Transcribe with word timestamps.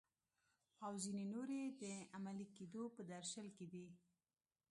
او 0.85 0.93
ځینې 1.03 1.23
نورې 1.33 1.61
د 1.81 1.83
عملي 2.15 2.47
کیدو 2.57 2.83
په 2.95 3.01
درشل 3.11 3.47
کې 3.57 3.65
دي. 3.73 3.87